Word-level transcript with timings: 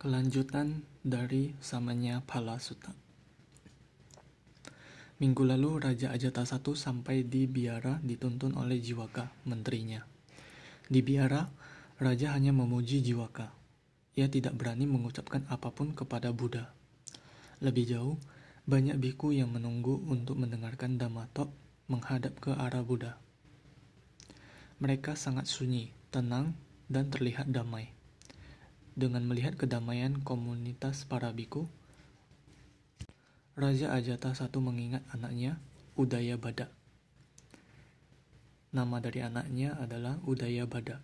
Kelanjutan 0.00 0.80
dari 1.04 1.52
samanya 1.60 2.24
Palasutta. 2.24 2.88
Minggu 5.20 5.44
lalu 5.44 5.76
Raja 5.76 6.08
Ajata 6.08 6.40
I 6.40 6.72
sampai 6.72 7.28
di 7.28 7.44
biara 7.44 8.00
dituntun 8.00 8.56
oleh 8.56 8.80
Jiwaka, 8.80 9.28
menterinya. 9.44 10.00
Di 10.88 11.04
biara, 11.04 11.44
Raja 12.00 12.32
hanya 12.32 12.48
memuji 12.48 13.04
Jiwaka. 13.04 13.52
Ia 14.16 14.24
tidak 14.32 14.56
berani 14.56 14.88
mengucapkan 14.88 15.44
apa 15.52 15.68
pun 15.68 15.92
kepada 15.92 16.32
Buddha. 16.32 16.72
Lebih 17.60 17.84
jauh, 17.84 18.16
banyak 18.64 18.96
biku 18.96 19.36
yang 19.36 19.52
menunggu 19.52 20.00
untuk 20.08 20.40
mendengarkan 20.40 20.96
Dhammatok 20.96 21.52
menghadap 21.92 22.40
ke 22.40 22.56
arah 22.56 22.80
Buddha. 22.80 23.20
Mereka 24.80 25.12
sangat 25.12 25.44
sunyi, 25.44 25.92
tenang, 26.08 26.56
dan 26.88 27.12
terlihat 27.12 27.52
damai 27.52 27.99
dengan 28.98 29.26
melihat 29.26 29.54
kedamaian 29.54 30.18
komunitas 30.22 31.06
para 31.06 31.30
biku, 31.30 31.70
Raja 33.60 33.92
Ajata 33.92 34.32
I 34.32 34.48
mengingat 34.56 35.04
anaknya 35.12 35.60
Udaya 35.92 36.40
Bada. 36.40 36.72
Nama 38.72 38.96
dari 39.02 39.20
anaknya 39.20 39.76
adalah 39.76 40.16
Udaya 40.24 40.64
Bada. 40.64 41.02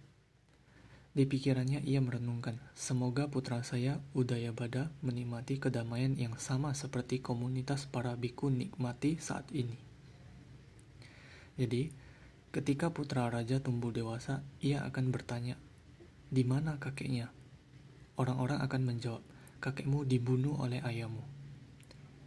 Di 1.17 1.29
pikirannya 1.29 1.85
ia 1.85 2.01
merenungkan, 2.01 2.57
semoga 2.73 3.29
putra 3.29 3.61
saya 3.61 4.01
Udaya 4.17 4.57
Bada 4.57 4.89
menikmati 5.05 5.61
kedamaian 5.61 6.17
yang 6.17 6.41
sama 6.41 6.73
seperti 6.73 7.21
komunitas 7.21 7.85
para 7.85 8.17
biku 8.17 8.49
nikmati 8.49 9.21
saat 9.21 9.49
ini. 9.53 9.77
Jadi, 11.61 11.93
ketika 12.57 12.89
putra 12.89 13.29
raja 13.29 13.61
tumbuh 13.61 13.93
dewasa, 13.93 14.41
ia 14.65 14.85
akan 14.85 15.13
bertanya, 15.13 15.61
di 16.33 16.41
mana 16.45 16.81
kakeknya? 16.81 17.36
Orang-orang 18.17 18.61
akan 18.65 18.83
menjawab, 18.85 19.23
kakekmu 19.61 20.05
dibunuh 20.05 20.57
oleh 20.61 20.81
ayahmu. 20.85 21.25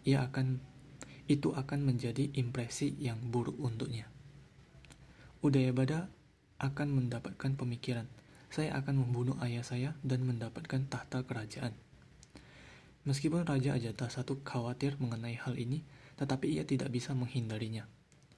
Ia 0.05 0.25
akan 0.25 0.61
itu 1.29 1.53
akan 1.53 1.85
menjadi 1.85 2.33
impresi 2.33 2.97
yang 2.97 3.21
buruk 3.29 3.53
untuknya. 3.61 4.09
Udayabada 5.45 6.09
akan 6.57 6.87
mendapatkan 6.89 7.53
pemikiran, 7.53 8.09
saya 8.49 8.73
akan 8.81 9.05
membunuh 9.05 9.37
ayah 9.45 9.61
saya 9.61 9.93
dan 10.01 10.25
mendapatkan 10.25 10.89
tahta 10.89 11.21
kerajaan. 11.21 11.77
Meskipun 13.05 13.45
Raja 13.45 13.77
Ajata 13.77 14.09
satu 14.09 14.41
khawatir 14.41 14.97
mengenai 14.99 15.37
hal 15.37 15.55
ini, 15.55 15.85
tetapi 16.17 16.51
ia 16.51 16.65
tidak 16.65 16.91
bisa 16.91 17.15
menghindarinya. 17.15 17.87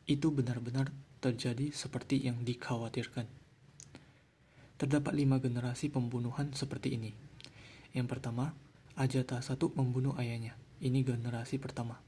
Itu 0.05 0.29
benar-benar 0.29 0.91
terjadi 1.23 1.73
seperti 1.73 2.21
yang 2.21 2.43
dikhawatirkan. 2.45 3.25
Terdapat 4.77 5.13
lima 5.15 5.41
generasi 5.41 5.89
pembunuhan 5.89 6.53
seperti 6.53 6.93
ini. 6.99 7.30
Yang 7.91 8.07
pertama, 8.07 8.55
Ajata 8.95 9.39
satu 9.39 9.71
membunuh 9.75 10.15
ayahnya. 10.19 10.55
Ini 10.83 11.03
generasi 11.05 11.57
pertama. 11.61 11.99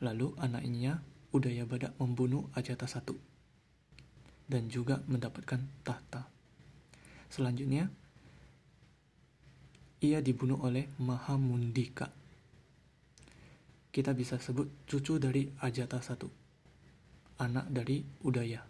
Lalu 0.00 0.34
anaknya 0.40 1.04
Udaya 1.32 1.64
Badak 1.68 1.96
membunuh 1.96 2.48
Ajata 2.56 2.88
satu 2.88 3.14
dan 4.48 4.68
juga 4.68 5.00
mendapatkan 5.08 5.60
tahta. 5.80 6.28
Selanjutnya, 7.32 7.88
ia 10.02 10.18
dibunuh 10.20 10.60
oleh 10.60 10.90
Mahamundika. 11.00 12.10
Kita 13.92 14.12
bisa 14.12 14.36
sebut 14.36 14.68
cucu 14.88 15.16
dari 15.16 15.48
Ajata 15.60 16.00
satu, 16.04 16.28
anak 17.40 17.68
dari 17.72 18.04
Udaya. 18.24 18.60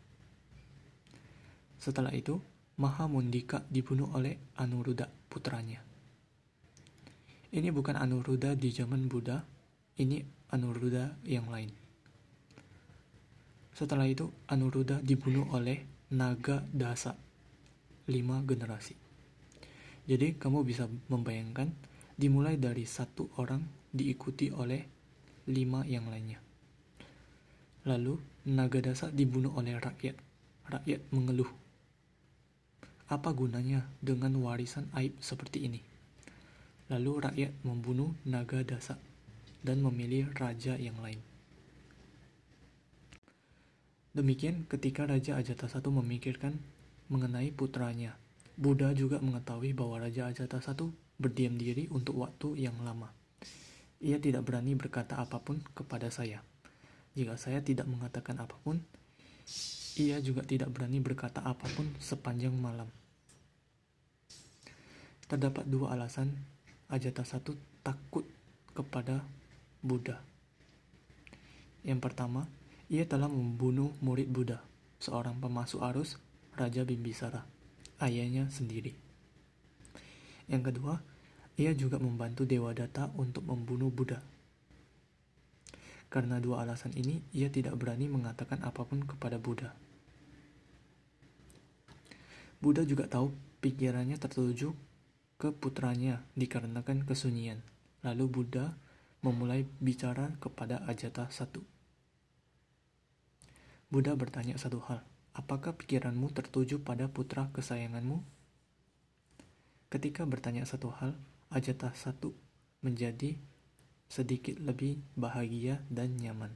Setelah 1.79 2.15
itu, 2.15 2.39
Mahamundika 2.79 3.67
dibunuh 3.67 4.11
oleh 4.15 4.39
Anuruddha 4.59 5.22
putranya. 5.33 5.81
Ini 7.53 7.73
bukan 7.73 7.97
Anuruddha 7.97 8.53
di 8.53 8.69
zaman 8.69 9.09
Buddha, 9.09 9.41
ini 9.97 10.21
Anuruddha 10.53 11.17
yang 11.25 11.49
lain. 11.49 11.73
Setelah 13.73 14.05
itu, 14.05 14.29
Anuruddha 14.53 15.01
dibunuh 15.01 15.49
oleh 15.57 15.85
Naga 16.13 16.61
Dasa, 16.69 17.17
lima 18.13 18.45
generasi. 18.45 18.93
Jadi, 20.05 20.37
kamu 20.37 20.65
bisa 20.65 20.85
membayangkan, 21.09 21.73
dimulai 22.17 22.61
dari 22.61 22.85
satu 22.85 23.33
orang 23.41 23.65
diikuti 23.89 24.53
oleh 24.53 24.85
lima 25.49 25.85
yang 25.89 26.13
lainnya. 26.13 26.41
Lalu, 27.89 28.21
Naga 28.53 28.81
Dasa 28.81 29.09
dibunuh 29.09 29.57
oleh 29.57 29.77
rakyat. 29.81 30.17
Rakyat 30.73 31.01
mengeluh 31.13 31.62
apa 33.13 33.37
gunanya 33.37 33.85
dengan 34.01 34.33
warisan 34.41 34.89
aib 34.97 35.13
seperti 35.21 35.69
ini? 35.69 35.85
Lalu 36.89 37.29
rakyat 37.29 37.53
membunuh 37.61 38.17
naga 38.25 38.65
dasa 38.65 38.97
dan 39.61 39.85
memilih 39.85 40.33
raja 40.33 40.81
yang 40.81 40.97
lain. 41.05 41.21
Demikian 44.13 44.69
ketika 44.69 45.09
Raja 45.09 45.41
Ajata 45.41 45.69
I 45.69 45.89
memikirkan 45.89 46.57
mengenai 47.09 47.49
putranya, 47.53 48.17
Buddha 48.61 48.93
juga 48.93 49.21
mengetahui 49.21 49.73
bahwa 49.73 50.05
Raja 50.05 50.29
Ajata 50.29 50.61
I 50.61 50.89
berdiam 51.17 51.57
diri 51.57 51.89
untuk 51.89 52.21
waktu 52.21 52.65
yang 52.65 52.77
lama. 52.85 53.09
Ia 54.05 54.21
tidak 54.21 54.45
berani 54.45 54.77
berkata 54.77 55.17
apa 55.17 55.41
pun 55.41 55.65
kepada 55.73 56.13
saya. 56.13 56.45
Jika 57.17 57.37
saya 57.41 57.65
tidak 57.65 57.89
mengatakan 57.89 58.37
apa 58.41 58.57
pun, 58.61 58.81
ia 59.97 60.21
juga 60.21 60.45
tidak 60.45 60.73
berani 60.73 61.01
berkata 61.01 61.41
apa 61.45 61.65
pun 61.73 61.89
sepanjang 61.97 62.53
malam. 62.53 62.89
Terdapat 65.33 65.65
dua 65.65 65.97
alasan 65.97 66.29
Ajata 66.93 67.25
satu 67.25 67.57
takut 67.81 68.29
kepada 68.77 69.25
Buddha. 69.81 70.21
Yang 71.81 72.05
pertama, 72.05 72.45
ia 72.93 73.09
telah 73.09 73.33
membunuh 73.33 73.97
murid 74.05 74.29
Buddha, 74.29 74.61
seorang 75.01 75.41
pemasuk 75.41 75.81
arus 75.89 76.21
Raja 76.53 76.85
Bimbisara, 76.85 77.49
ayahnya 78.05 78.53
sendiri. 78.53 78.93
Yang 80.53 80.69
kedua, 80.69 81.01
ia 81.57 81.73
juga 81.73 81.97
membantu 81.97 82.45
Dewa 82.45 82.77
Data 82.77 83.09
untuk 83.17 83.49
membunuh 83.49 83.89
Buddha. 83.89 84.21
Karena 86.13 86.45
dua 86.45 86.61
alasan 86.61 86.93
ini, 86.93 87.25
ia 87.33 87.49
tidak 87.49 87.81
berani 87.81 88.05
mengatakan 88.05 88.61
apa 88.69 88.85
pun 88.85 89.01
kepada 89.09 89.41
Buddha. 89.41 89.73
Buddha 92.61 92.85
juga 92.85 93.09
tahu 93.09 93.33
pikirannya 93.65 94.21
tertuju 94.21 94.92
ke 95.43 95.51
putranya 95.51 96.23
dikarenakan 96.39 97.03
kesunyian. 97.03 97.67
Lalu 98.07 98.31
Buddha 98.31 98.79
memulai 99.27 99.67
bicara 99.83 100.31
kepada 100.39 100.87
Ajata 100.87 101.27
satu. 101.35 101.67
Buddha 103.91 104.15
bertanya 104.15 104.55
satu 104.55 104.79
hal, 104.87 105.03
apakah 105.35 105.75
pikiranmu 105.75 106.31
tertuju 106.31 106.79
pada 106.79 107.11
putra 107.11 107.51
kesayanganmu? 107.51 108.23
Ketika 109.91 110.23
bertanya 110.31 110.63
satu 110.63 110.95
hal, 110.95 111.19
Ajata 111.51 111.91
satu 111.99 112.39
menjadi 112.87 113.35
sedikit 114.07 114.63
lebih 114.63 115.03
bahagia 115.19 115.83
dan 115.91 116.23
nyaman. 116.23 116.55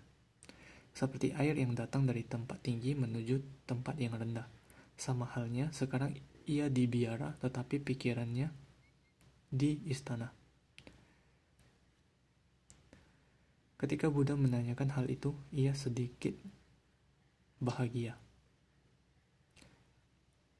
Seperti 0.94 1.34
air 1.34 1.58
yang 1.58 1.74
datang 1.74 2.06
dari 2.06 2.22
tempat 2.22 2.62
tinggi 2.62 2.94
menuju 2.94 3.66
tempat 3.66 3.98
yang 3.98 4.14
rendah. 4.14 4.46
Sama 4.94 5.26
halnya 5.26 5.74
sekarang 5.74 6.14
ia 6.46 6.70
dibiara 6.70 7.34
tetapi 7.42 7.82
pikirannya 7.82 8.65
di 9.56 9.80
istana. 9.88 10.28
Ketika 13.80 14.12
Buddha 14.12 14.36
menanyakan 14.36 14.92
hal 14.92 15.08
itu, 15.08 15.32
ia 15.48 15.72
sedikit 15.72 16.36
bahagia. 17.60 18.20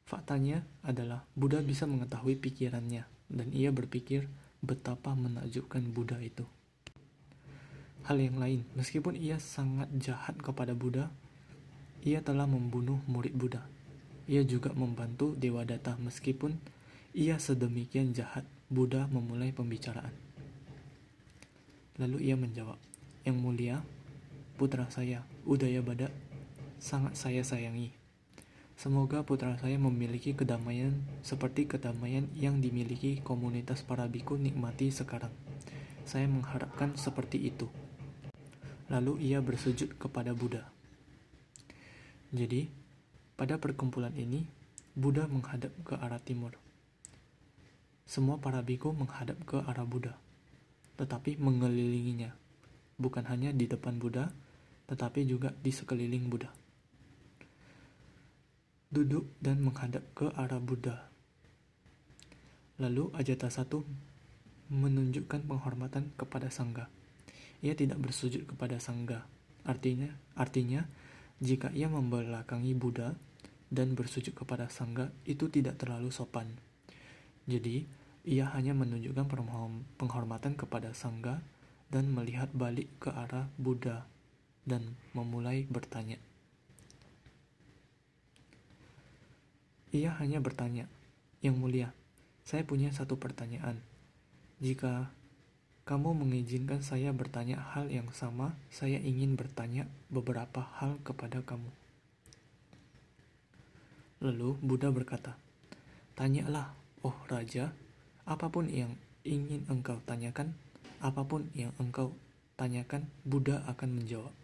Faktanya 0.09 0.65
adalah 0.81 1.29
Buddha 1.37 1.61
bisa 1.61 1.85
mengetahui 1.85 2.41
pikirannya, 2.41 3.05
dan 3.29 3.49
ia 3.53 3.69
berpikir 3.69 4.29
betapa 4.65 5.13
menakjubkan 5.13 5.85
Buddha 5.93 6.17
itu. 6.25 6.49
Hal 8.07 8.23
yang 8.23 8.39
lain, 8.39 8.63
meskipun 8.79 9.19
ia 9.19 9.37
sangat 9.43 9.91
jahat 9.99 10.39
kepada 10.39 10.79
Buddha, 10.79 11.11
ia 12.07 12.23
telah 12.23 12.47
membunuh 12.47 13.03
murid 13.11 13.35
Buddha. 13.35 13.67
Ia 14.31 14.47
juga 14.47 14.71
membantu 14.73 15.35
Dewa 15.35 15.67
Data 15.67 15.99
meskipun 15.99 16.55
ia 17.11 17.35
sedemikian 17.43 18.15
jahat. 18.15 18.47
Buddha 18.67 19.07
memulai 19.07 19.55
pembicaraan. 19.55 20.11
Lalu 22.03 22.27
ia 22.27 22.35
menjawab, 22.35 22.75
Yang 23.23 23.39
mulia, 23.39 23.77
putra 24.59 24.91
saya, 24.91 25.23
Udaya 25.47 25.87
Bada, 25.87 26.11
sangat 26.83 27.15
saya 27.15 27.47
sayangi. 27.47 27.95
Semoga 28.75 29.23
putra 29.23 29.55
saya 29.63 29.79
memiliki 29.79 30.35
kedamaian 30.35 30.99
seperti 31.23 31.71
kedamaian 31.71 32.27
yang 32.35 32.59
dimiliki 32.59 33.23
komunitas 33.23 33.87
para 33.87 34.11
biku 34.11 34.35
nikmati 34.35 34.91
sekarang. 34.91 35.31
Saya 36.03 36.27
mengharapkan 36.27 36.99
seperti 36.99 37.47
itu. 37.47 37.71
Lalu 38.91 39.31
ia 39.31 39.39
bersujud 39.39 39.95
kepada 39.95 40.35
Buddha. 40.35 40.67
Jadi, 42.35 42.67
pada 43.39 43.63
perkumpulan 43.63 44.13
ini, 44.19 44.43
Buddha 44.99 45.31
menghadap 45.31 45.71
ke 45.87 45.95
arah 45.95 46.19
timur. 46.19 46.66
Semua 48.07 48.39
para 48.39 48.63
biku 48.63 48.95
menghadap 48.95 49.35
ke 49.43 49.59
arah 49.67 49.83
Buddha, 49.83 50.15
tetapi 50.95 51.43
mengelilinginya, 51.43 52.31
bukan 52.97 53.27
hanya 53.27 53.51
di 53.51 53.67
depan 53.67 53.99
Buddha, 53.99 54.31
tetapi 54.87 55.27
juga 55.27 55.51
di 55.59 55.75
sekeliling 55.75 56.31
Buddha. 56.31 56.49
Duduk 58.87 59.35
dan 59.43 59.59
menghadap 59.59 60.07
ke 60.15 60.31
arah 60.39 60.63
Buddha. 60.63 61.11
Lalu 62.79 63.11
Ajata 63.19 63.51
satu 63.51 63.83
menunjukkan 64.71 65.43
penghormatan 65.43 66.15
kepada 66.15 66.47
Sangga. 66.47 66.87
Ia 67.67 67.75
tidak 67.75 67.99
bersujud 67.99 68.47
kepada 68.47 68.79
Sangga. 68.79 69.27
Artinya, 69.67 70.15
artinya 70.39 70.87
jika 71.43 71.75
ia 71.75 71.91
membelakangi 71.91 72.71
Buddha 72.79 73.19
dan 73.67 73.99
bersujud 73.99 74.33
kepada 74.33 74.71
Sangga 74.71 75.11
itu 75.27 75.51
tidak 75.51 75.83
terlalu 75.83 76.15
sopan. 76.15 76.47
Jadi, 77.47 77.87
ia 78.27 78.51
hanya 78.59 78.75
menunjukkan 78.75 79.31
penghormatan 80.03 80.59
kepada 80.59 80.91
Sangga 80.91 81.39
dan 81.87 82.11
melihat 82.11 82.51
balik 82.51 82.91
ke 82.99 83.15
arah 83.15 83.47
Buddha 83.55 84.03
dan 84.67 84.99
memulai 85.15 85.63
bertanya. 85.71 86.19
Ia 89.95 90.11
hanya 90.19 90.43
bertanya, 90.43 90.91
"Yang 91.39 91.57
mulia, 91.57 91.89
saya 92.43 92.67
punya 92.67 92.91
satu 92.91 93.15
pertanyaan. 93.15 93.79
Jika 94.59 95.15
kamu 95.87 96.19
mengizinkan 96.19 96.83
saya 96.83 97.15
bertanya 97.15 97.63
hal 97.63 97.87
yang 97.95 98.11
sama, 98.11 98.59
saya 98.75 98.99
ingin 98.99 99.39
bertanya 99.39 99.87
beberapa 100.11 100.67
hal 100.83 100.99
kepada 101.07 101.47
kamu." 101.47 101.71
Lalu 104.27 104.59
Buddha 104.59 104.91
berkata, 104.91 105.39
"Tanyalah, 106.19 106.75
oh 107.07 107.15
raja, 107.31 107.71
apa 108.27 108.51
pun 108.51 108.67
yang 108.67 108.99
ingin 109.23 109.63
engkau 109.71 110.03
tanyakan, 110.03 110.59
apa 110.99 111.23
pun 111.23 111.47
yang 111.55 111.71
engkau 111.79 112.11
tanyakan, 112.59 113.07
Buddha 113.23 113.63
akan 113.71 114.03
menjawab." 114.03 114.35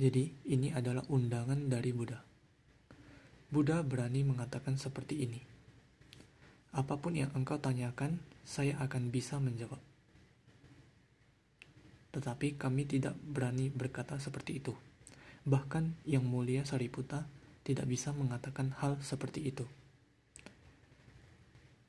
Jadi, 0.00 0.32
ini 0.48 0.70
adalah 0.72 1.04
undangan 1.10 1.68
dari 1.68 1.90
Buddha. 1.92 2.22
Buddha 3.50 3.82
berani 3.82 4.22
mengatakan 4.22 4.78
seperti 4.78 5.26
ini. 5.26 5.42
Apa 6.70 7.02
pun 7.02 7.18
yang 7.18 7.34
engkau 7.34 7.58
tanyakan, 7.58 8.22
saya 8.46 8.78
akan 8.78 9.10
bisa 9.10 9.42
menjawab. 9.42 9.82
Tetapi 12.14 12.56
kami 12.56 12.86
tidak 12.86 13.18
berani 13.18 13.68
berkata 13.68 14.16
seperti 14.22 14.62
itu. 14.62 14.72
Bahkan 15.44 16.06
Yang 16.06 16.24
Mulia 16.24 16.62
Sariputta 16.62 17.26
tidak 17.66 17.90
bisa 17.90 18.14
mengatakan 18.14 18.72
hal 18.78 18.98
seperti 19.02 19.50
itu. 19.50 19.66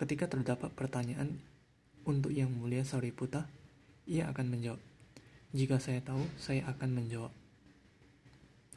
Ketika 0.01 0.25
terdapat 0.25 0.73
pertanyaan 0.73 1.37
untuk 2.09 2.33
Yang 2.33 2.49
Mulia 2.57 2.81
Sariputta, 2.81 3.45
ia 4.09 4.25
akan 4.33 4.49
menjawab, 4.49 4.81
"Jika 5.53 5.77
saya 5.77 6.01
tahu, 6.01 6.25
saya 6.41 6.65
akan 6.65 6.89
menjawab." 6.97 7.29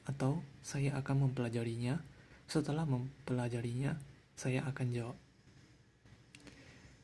atau 0.05 0.45
saya 0.61 0.97
akan 1.01 1.29
mempelajarinya. 1.29 2.01
Setelah 2.45 2.85
mempelajarinya, 2.85 3.97
saya 4.37 4.65
akan 4.69 4.87
jawab. 4.93 5.17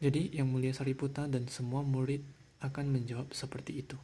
Jadi, 0.00 0.32
Yang 0.32 0.48
Mulia 0.48 0.72
Sariputta 0.72 1.28
dan 1.28 1.48
semua 1.48 1.84
murid 1.84 2.24
akan 2.60 2.92
menjawab 2.92 3.32
seperti 3.32 3.84
itu. 3.84 3.96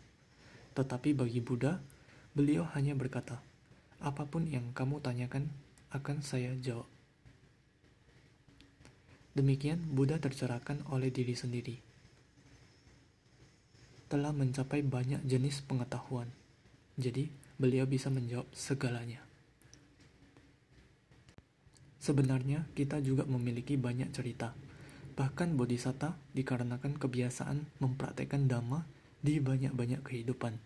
Tetapi 0.77 1.17
bagi 1.17 1.41
Buddha, 1.41 1.81
beliau 2.37 2.69
hanya 2.77 2.93
berkata, 2.97 3.41
"Apa 4.01 4.29
pun 4.29 4.49
yang 4.49 4.73
kamu 4.77 5.01
tanyakan, 5.01 5.49
akan 5.93 6.21
saya 6.21 6.53
jawab." 6.61 6.89
Demikian, 9.37 9.85
Buddha 9.93 10.17
tercerahkan 10.17 10.81
oleh 10.89 11.13
diri 11.13 11.37
sendiri. 11.37 11.77
Telah 14.09 14.33
mencapai 14.33 14.81
banyak 14.81 15.29
jenis 15.29 15.61
pengetahuan. 15.61 16.33
Jadi, 16.97 17.29
beliau 17.61 17.85
bisa 17.85 18.09
menjawab 18.09 18.49
segalanya. 18.57 19.21
Sebenarnya 22.01 22.65
kita 22.73 23.05
juga 23.05 23.29
memiliki 23.29 23.77
banyak 23.77 24.09
cerita. 24.17 24.57
Bahkan 25.21 25.53
bodhisatta 25.53 26.17
dikarenakan 26.33 26.97
kebiasaan 26.97 27.83
mempraktekkan 27.85 28.49
dhamma 28.49 28.89
di 29.21 29.37
banyak-banyak 29.37 30.01
kehidupan. 30.01 30.57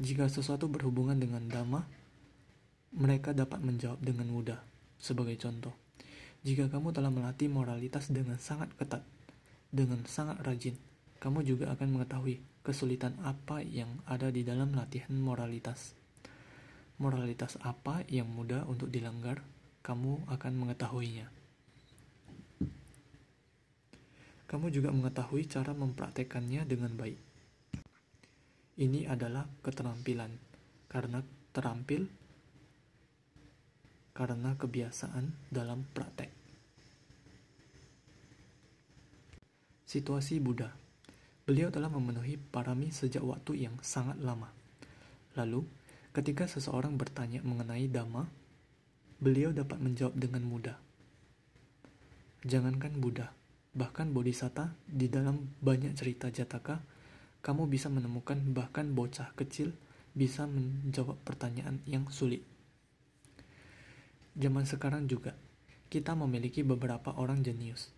Jika 0.00 0.30
sesuatu 0.30 0.72
berhubungan 0.72 1.20
dengan 1.20 1.44
dhamma, 1.52 1.84
mereka 2.96 3.36
dapat 3.36 3.60
menjawab 3.60 4.00
dengan 4.00 4.30
mudah. 4.30 4.60
Sebagai 4.96 5.36
contoh, 5.36 5.74
jika 6.46 6.70
kamu 6.70 6.94
telah 6.94 7.10
melatih 7.10 7.50
moralitas 7.50 8.10
dengan 8.14 8.38
sangat 8.38 8.70
ketat, 8.78 9.02
dengan 9.74 10.06
sangat 10.06 10.38
rajin, 10.46 10.78
kamu 11.18 11.42
juga 11.42 11.74
akan 11.74 11.98
mengetahui 11.98 12.38
kesulitan 12.62 13.18
apa 13.26 13.58
yang 13.64 13.90
ada 14.06 14.30
di 14.30 14.46
dalam 14.46 14.70
latihan 14.70 15.18
moralitas. 15.18 15.98
Moralitas 16.98 17.58
apa 17.62 18.06
yang 18.06 18.30
mudah 18.30 18.66
untuk 18.70 18.90
dilanggar, 18.90 19.42
kamu 19.82 20.26
akan 20.30 20.52
mengetahuinya. 20.54 21.26
Kamu 24.48 24.72
juga 24.72 24.94
mengetahui 24.94 25.44
cara 25.50 25.74
mempraktekannya 25.76 26.64
dengan 26.64 26.94
baik. 26.94 27.20
Ini 28.78 29.10
adalah 29.10 29.44
keterampilan, 29.60 30.30
karena 30.86 31.20
terampil 31.50 32.06
karena 34.18 34.58
kebiasaan 34.58 35.30
dalam 35.46 35.86
praktek. 35.94 36.34
Situasi 39.86 40.42
Buddha 40.42 40.88
Beliau 41.48 41.72
telah 41.72 41.88
memenuhi 41.88 42.36
parami 42.36 42.92
sejak 42.92 43.24
waktu 43.24 43.64
yang 43.64 43.72
sangat 43.80 44.20
lama. 44.20 44.52
Lalu, 45.32 45.64
ketika 46.12 46.44
seseorang 46.44 47.00
bertanya 47.00 47.40
mengenai 47.40 47.88
Dhamma, 47.88 48.28
beliau 49.16 49.48
dapat 49.56 49.80
menjawab 49.80 50.12
dengan 50.12 50.44
mudah. 50.44 50.76
Jangankan 52.44 53.00
Buddha, 53.00 53.32
bahkan 53.72 54.12
Bodhisatta 54.12 54.76
di 54.84 55.08
dalam 55.08 55.56
banyak 55.64 55.96
cerita 55.96 56.28
Jataka, 56.28 56.84
kamu 57.40 57.64
bisa 57.64 57.88
menemukan 57.88 58.36
bahkan 58.52 58.92
bocah 58.92 59.32
kecil 59.40 59.72
bisa 60.12 60.44
menjawab 60.44 61.16
pertanyaan 61.24 61.80
yang 61.88 62.04
sulit. 62.12 62.44
Zaman 64.38 64.64
sekarang 64.64 65.10
juga, 65.10 65.34
kita 65.90 66.14
memiliki 66.14 66.62
beberapa 66.62 67.10
orang 67.18 67.42
jenius 67.42 67.90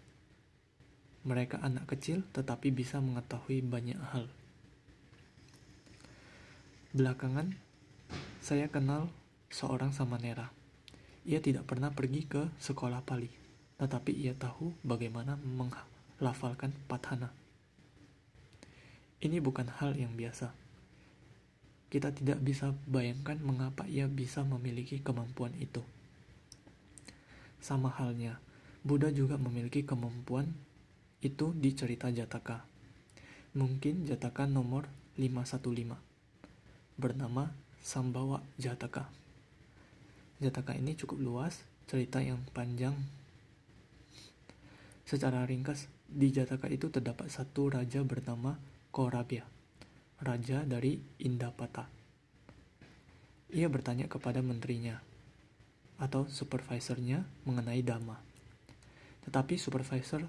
mereka 1.21 1.61
anak 1.61 1.85
kecil 1.85 2.25
tetapi 2.33 2.73
bisa 2.73 2.97
mengetahui 2.97 3.61
banyak 3.61 4.01
hal. 4.13 4.25
Belakangan, 6.97 7.55
saya 8.41 8.73
kenal 8.73 9.13
seorang 9.53 9.93
Samanera. 9.93 10.49
Ia 11.29 11.45
tidak 11.45 11.69
pernah 11.69 11.93
pergi 11.93 12.25
ke 12.25 12.49
sekolah 12.57 13.05
Pali, 13.05 13.29
tetapi 13.77 14.17
ia 14.17 14.33
tahu 14.33 14.73
bagaimana 14.81 15.37
menghafalkan 15.37 16.73
Pathana. 16.89 17.29
Ini 19.21 19.37
bukan 19.45 19.69
hal 19.69 20.01
yang 20.01 20.17
biasa. 20.17 20.57
Kita 21.93 22.17
tidak 22.17 22.41
bisa 22.41 22.73
bayangkan 22.89 23.37
mengapa 23.45 23.85
ia 23.85 24.09
bisa 24.09 24.41
memiliki 24.41 25.05
kemampuan 25.05 25.53
itu. 25.61 25.85
Sama 27.61 27.93
halnya, 27.93 28.41
Buddha 28.81 29.13
juga 29.13 29.37
memiliki 29.37 29.85
kemampuan 29.85 30.49
itu 31.21 31.53
di 31.53 31.77
cerita 31.77 32.09
Jataka. 32.09 32.65
Mungkin 33.53 34.09
Jataka 34.09 34.49
nomor 34.49 34.89
515 35.21 36.01
bernama 36.97 37.53
Sambawa 37.85 38.41
Jataka. 38.57 39.13
Jataka 40.41 40.73
ini 40.73 40.97
cukup 40.97 41.21
luas, 41.21 41.61
cerita 41.85 42.25
yang 42.25 42.41
panjang. 42.57 42.97
Secara 45.05 45.45
ringkas, 45.45 45.93
di 46.09 46.33
Jataka 46.33 46.73
itu 46.73 46.89
terdapat 46.89 47.29
satu 47.29 47.69
raja 47.69 48.01
bernama 48.01 48.57
Korabia, 48.89 49.45
raja 50.25 50.65
dari 50.65 50.97
Indapata. 51.21 51.85
Ia 53.53 53.69
bertanya 53.69 54.09
kepada 54.09 54.41
menterinya 54.41 55.10
atau 56.01 56.25
supervisornya 56.27 57.23
mengenai 57.45 57.85
dhamma. 57.85 58.17
Tetapi 59.29 59.61
supervisor 59.61 60.25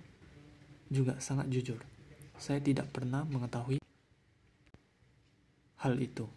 juga 0.92 1.16
sangat 1.24 1.48
jujur. 1.48 1.80
Saya 2.36 2.60
tidak 2.60 2.92
pernah 2.92 3.24
mengetahui 3.24 3.80
hal 5.80 5.96
itu. 5.98 6.28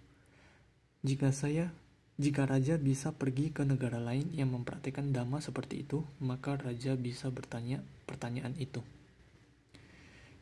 Jika 1.03 1.35
saya 1.35 1.75
jika 2.15 2.47
raja 2.47 2.79
bisa 2.79 3.11
pergi 3.11 3.51
ke 3.51 3.67
negara 3.67 3.99
lain 3.99 4.31
yang 4.31 4.55
mempraktikkan 4.55 5.11
dhamma 5.11 5.43
seperti 5.43 5.83
itu, 5.83 6.07
maka 6.23 6.55
raja 6.55 6.95
bisa 6.95 7.27
bertanya 7.27 7.83
pertanyaan 8.07 8.55
itu. 8.55 8.87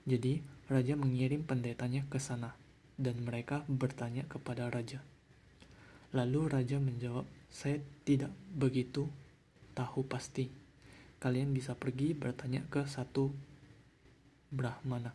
Jadi, 0.05 0.45
raja 0.69 1.01
mengirim 1.01 1.49
pendetanya 1.49 2.05
ke 2.13 2.21
sana, 2.21 2.53
dan 3.01 3.25
mereka 3.25 3.65
bertanya 3.73 4.29
kepada 4.29 4.69
raja. 4.69 5.01
Lalu 6.13 6.53
raja 6.53 6.77
menjawab, 6.77 7.25
"Saya 7.53 7.79
tidak 8.09 8.33
begitu 8.57 9.07
tahu 9.77 10.03
pasti. 10.09 10.49
kalian 11.23 11.55
bisa 11.55 11.79
pergi 11.79 12.19
bertanya 12.19 12.67
ke 12.67 12.83
satu 12.83 13.31
Brahmana. 14.51 15.15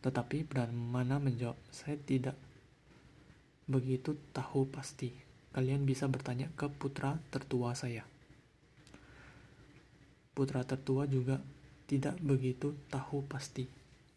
Tetapi 0.00 0.48
Brahmana 0.48 1.20
menjawab, 1.20 1.60
saya 1.68 2.00
tidak 2.00 2.32
begitu 3.68 4.16
tahu 4.32 4.64
pasti. 4.72 5.12
Kalian 5.52 5.84
bisa 5.84 6.08
bertanya 6.08 6.48
ke 6.56 6.72
putra 6.72 7.20
tertua 7.28 7.76
saya. 7.76 8.08
Putra 10.32 10.64
tertua 10.64 11.04
juga 11.04 11.44
tidak 11.84 12.16
begitu 12.24 12.72
tahu 12.88 13.20
pasti. 13.28 13.68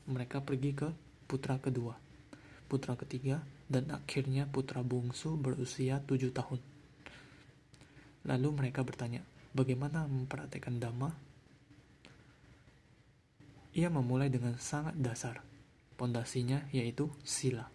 Mereka 0.08 0.48
pergi 0.48 0.72
ke 0.72 0.90
putra 1.28 1.60
kedua, 1.60 2.00
putra 2.72 2.96
ketiga, 2.96 3.44
dan 3.68 3.92
akhirnya 3.92 4.48
putra 4.48 4.80
bungsu 4.80 5.36
berusia 5.36 6.00
tujuh 6.04 6.32
tahun. 6.32 6.60
Lalu 8.28 8.50
mereka 8.52 8.84
bertanya, 8.84 9.24
bagaimana 9.56 10.08
mempraktekkan 10.08 10.80
Dhamma? 10.80 11.12
Ia 13.78 13.88
memulai 13.94 14.32
dengan 14.32 14.58
sangat 14.58 14.98
dasar. 14.98 15.44
Pondasinya 15.98 16.66
yaitu 16.74 17.08
sila. 17.24 17.68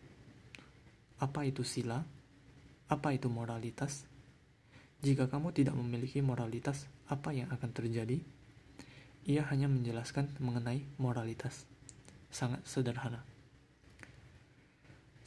Apa 1.23 1.47
itu 1.47 1.63
sila? 1.63 2.03
Apa 2.91 3.15
itu 3.15 3.31
moralitas? 3.31 4.05
Jika 5.03 5.27
kamu 5.27 5.51
tidak 5.51 5.75
memiliki 5.75 6.23
moralitas, 6.23 6.87
apa 7.11 7.35
yang 7.35 7.51
akan 7.51 7.71
terjadi? 7.75 8.23
Ia 9.27 9.43
hanya 9.51 9.67
menjelaskan 9.71 10.39
mengenai 10.43 10.83
moralitas. 10.99 11.67
Sangat 12.31 12.63
sederhana. 12.67 13.32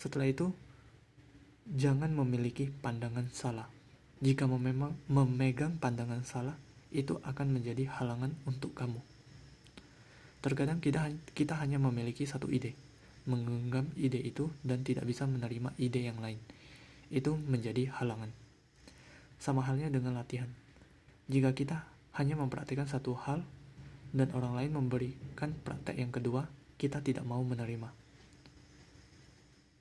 Setelah 0.05 0.29
itu, 0.29 0.53
jangan 1.65 2.13
memiliki 2.13 2.69
pandangan 2.69 3.25
salah. 3.33 3.65
Jika 4.21 4.45
memang 4.45 4.93
memegang 5.09 5.81
pandangan 5.81 6.21
salah, 6.21 6.53
itu 6.93 7.17
akan 7.25 7.57
menjadi 7.57 7.89
halangan 7.89 8.37
untuk 8.45 8.77
kamu. 8.77 9.01
Terkadang 10.45 10.77
kita, 10.77 11.09
kita 11.33 11.57
hanya 11.57 11.81
memiliki 11.81 12.21
satu 12.29 12.53
ide, 12.53 12.77
menggenggam 13.25 13.89
ide 13.97 14.21
itu 14.21 14.53
dan 14.61 14.85
tidak 14.85 15.09
bisa 15.09 15.25
menerima 15.25 15.73
ide 15.81 16.05
yang 16.05 16.21
lain. 16.21 16.37
Itu 17.09 17.33
menjadi 17.33 17.89
halangan. 17.97 18.29
Sama 19.41 19.65
halnya 19.65 19.89
dengan 19.89 20.21
latihan. 20.21 20.53
Jika 21.33 21.57
kita 21.57 21.81
hanya 22.21 22.37
mempraktikkan 22.37 22.85
satu 22.85 23.17
hal 23.25 23.41
dan 24.13 24.29
orang 24.37 24.53
lain 24.53 24.77
memberikan 24.77 25.49
praktek 25.65 25.97
yang 25.97 26.13
kedua, 26.13 26.45
kita 26.77 27.01
tidak 27.01 27.25
mau 27.25 27.41
menerima. 27.41 28.04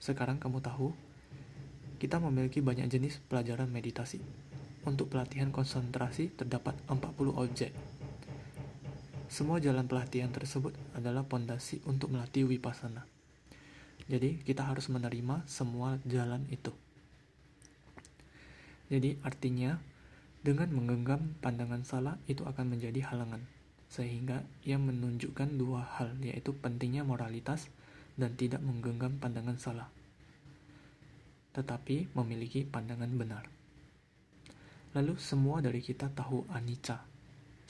Sekarang 0.05 0.37
kamu 0.37 0.61
tahu 0.61 0.93
kita 1.97 2.21
memiliki 2.21 2.61
banyak 2.61 2.93
jenis 2.93 3.25
pelajaran 3.25 3.73
meditasi. 3.73 4.21
Untuk 4.85 5.09
pelatihan 5.09 5.49
konsentrasi 5.49 6.29
terdapat 6.37 6.77
40 6.93 7.33
objek. 7.33 7.73
Semua 9.33 9.57
jalan 9.65 9.89
pelatihan 9.89 10.29
tersebut 10.29 10.77
adalah 10.93 11.25
pondasi 11.25 11.81
untuk 11.89 12.13
melatih 12.13 12.45
wipasana. 12.45 13.09
Jadi, 14.05 14.45
kita 14.45 14.69
harus 14.69 14.93
menerima 14.93 15.49
semua 15.49 15.97
jalan 16.05 16.45
itu. 16.53 16.77
Jadi, 18.93 19.17
artinya 19.25 19.81
dengan 20.45 20.69
menggenggam 20.77 21.33
pandangan 21.41 21.81
salah 21.89 22.21
itu 22.29 22.45
akan 22.45 22.77
menjadi 22.77 23.09
halangan, 23.09 23.41
sehingga 23.89 24.45
ia 24.69 24.77
menunjukkan 24.77 25.57
dua 25.57 25.89
hal, 25.97 26.13
yaitu 26.21 26.53
pentingnya 26.53 27.09
moralitas 27.09 27.73
dan 28.15 28.35
tidak 28.39 28.63
menggenggam 28.63 29.19
pandangan 29.19 29.59
salah 29.59 29.89
tetapi 31.55 32.11
memiliki 32.19 32.67
pandangan 32.67 33.15
benar. 33.15 33.45
Lalu 34.99 35.15
semua 35.23 35.63
dari 35.63 35.79
kita 35.79 36.11
tahu 36.11 36.51
anicca, 36.51 36.99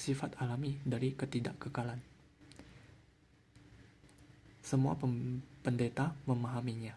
sifat 0.00 0.40
alami 0.40 0.80
dari 0.80 1.12
ketidakkekalan. 1.12 2.00
Semua 4.64 4.96
pendeta 5.60 6.16
memahaminya. 6.24 6.96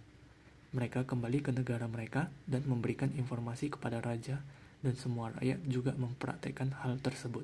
Mereka 0.71 1.03
kembali 1.03 1.43
ke 1.43 1.51
negara 1.51 1.83
mereka 1.91 2.31
dan 2.47 2.63
memberikan 2.63 3.11
informasi 3.11 3.67
kepada 3.67 3.99
raja 3.99 4.39
dan 4.79 4.95
semua 4.95 5.35
rakyat 5.35 5.59
juga 5.67 5.91
mempraktekkan 5.95 6.71
hal 6.83 7.03
tersebut. 7.03 7.43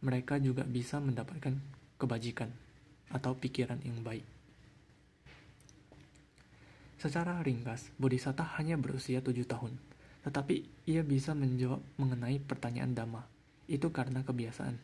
Mereka 0.00 0.40
juga 0.40 0.64
bisa 0.64 0.96
mendapatkan 0.96 1.52
kebajikan 2.00 2.48
atau 3.10 3.34
pikiran 3.34 3.82
yang 3.82 4.00
baik. 4.06 4.22
Secara 7.00 7.40
ringkas, 7.40 7.88
Bodhisatta 7.96 8.44
hanya 8.60 8.76
berusia 8.76 9.24
tujuh 9.24 9.48
tahun, 9.48 9.72
tetapi 10.22 10.68
ia 10.84 11.00
bisa 11.00 11.32
menjawab 11.32 11.80
mengenai 11.96 12.36
pertanyaan 12.44 12.92
Dhamma. 12.92 13.24
Itu 13.70 13.88
karena 13.88 14.20
kebiasaan. 14.20 14.76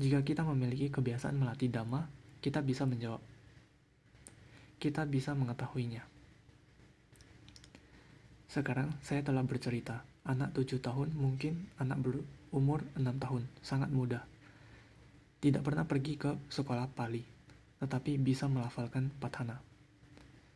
Jika 0.00 0.24
kita 0.26 0.42
memiliki 0.42 0.90
kebiasaan 0.90 1.38
melatih 1.38 1.70
Dhamma, 1.70 2.10
kita 2.42 2.64
bisa 2.64 2.88
menjawab. 2.88 3.22
Kita 4.80 5.06
bisa 5.06 5.36
mengetahuinya. 5.36 6.02
Sekarang 8.50 8.90
saya 8.98 9.22
telah 9.22 9.46
bercerita, 9.46 10.02
anak 10.26 10.58
tujuh 10.58 10.82
tahun 10.82 11.14
mungkin 11.14 11.70
anak 11.78 12.02
berumur 12.02 12.82
enam 12.98 13.14
tahun, 13.14 13.46
sangat 13.62 13.94
muda. 13.94 14.26
Tidak 15.40 15.64
pernah 15.64 15.88
pergi 15.88 16.20
ke 16.20 16.30
sekolah 16.52 16.86
Pali, 16.92 17.24
tetapi 17.80 18.20
bisa 18.20 18.44
melafalkan 18.44 19.08
Patana 19.16 19.70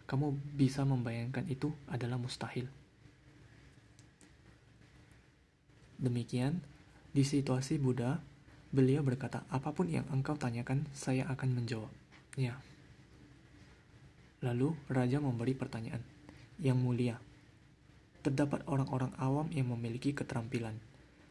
kamu 0.05 0.37
bisa 0.57 0.85
membayangkan 0.85 1.49
itu 1.49 1.73
adalah 1.89 2.21
mustahil. 2.21 2.69
Demikian, 5.97 6.61
di 7.17 7.25
situasi 7.25 7.81
Buddha, 7.81 8.21
beliau 8.69 9.01
berkata, 9.01 9.49
apa 9.49 9.73
pun 9.73 9.89
yang 9.89 10.05
engkau 10.13 10.37
tanyakan, 10.37 10.85
saya 10.93 11.25
akan 11.33 11.57
menjawab. 11.57 11.89
Ya. 12.37 12.61
Lalu, 14.45 14.77
Raja 14.93 15.25
memberi 15.25 15.57
pertanyaan. 15.57 16.05
Yang 16.61 16.79
mulia, 16.79 17.17
terdapat 18.21 18.61
orang-orang 18.69 19.17
awam 19.17 19.49
yang 19.57 19.73
memiliki 19.73 20.13
keterampilan, 20.13 20.77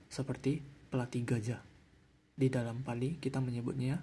seperti 0.09 0.65
pelatih 0.89 1.23
gajah. 1.23 1.61
Di 2.33 2.49
dalam 2.49 2.81
Pali, 2.81 3.21
kita 3.21 3.37
menyebutnya 3.37 4.01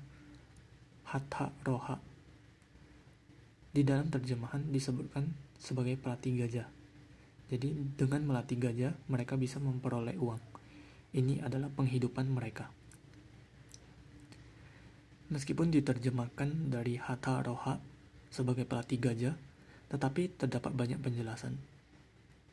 Hatha 1.10 1.50
Roha 1.66 2.10
di 3.70 3.86
dalam 3.86 4.10
terjemahan 4.10 4.66
disebutkan 4.70 5.30
sebagai 5.58 5.94
pelatih 5.94 6.42
gajah. 6.42 6.66
Jadi 7.50 7.74
dengan 7.94 8.22
melatih 8.26 8.58
gajah, 8.58 8.94
mereka 9.06 9.38
bisa 9.38 9.62
memperoleh 9.62 10.18
uang. 10.18 10.42
Ini 11.14 11.42
adalah 11.42 11.70
penghidupan 11.70 12.30
mereka. 12.30 12.70
Meskipun 15.30 15.70
diterjemahkan 15.70 16.70
dari 16.70 16.98
Hatha 16.98 17.42
Roha 17.42 17.78
sebagai 18.30 18.66
pelatih 18.66 18.98
gajah, 18.98 19.34
tetapi 19.90 20.34
terdapat 20.34 20.74
banyak 20.74 20.98
penjelasan. 20.98 21.54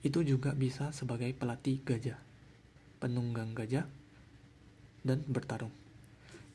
Itu 0.06 0.22
juga 0.22 0.54
bisa 0.54 0.94
sebagai 0.94 1.34
pelatih 1.34 1.82
gajah, 1.82 2.18
penunggang 3.02 3.58
gajah, 3.58 3.90
dan 5.06 5.22
bertarung. 5.28 5.74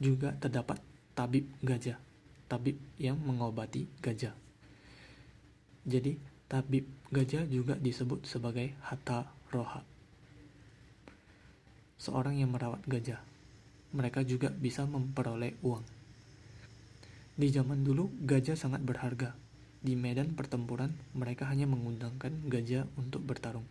Juga 0.02 0.34
terdapat 0.38 0.82
tabib 1.12 1.46
gajah, 1.62 2.00
tabib 2.48 2.78
yang 2.98 3.20
mengobati 3.20 3.86
gajah. 4.00 4.34
Jadi, 5.82 6.14
tabib 6.46 6.86
gajah 7.10 7.44
juga 7.46 7.74
disebut 7.74 8.24
sebagai 8.24 8.72
hatta 8.86 9.26
roha. 9.50 9.82
Seorang 11.98 12.38
yang 12.38 12.50
merawat 12.50 12.82
gajah. 12.86 13.22
Mereka 13.92 14.24
juga 14.24 14.48
bisa 14.48 14.88
memperoleh 14.88 15.54
uang. 15.60 15.84
Di 17.36 17.48
zaman 17.52 17.84
dulu, 17.84 18.08
gajah 18.24 18.56
sangat 18.56 18.80
berharga. 18.80 19.36
Di 19.82 19.98
medan 19.98 20.32
pertempuran, 20.38 20.94
mereka 21.12 21.50
hanya 21.50 21.66
mengundangkan 21.66 22.30
gajah 22.46 22.86
untuk 22.94 23.26
bertarung. 23.26 23.66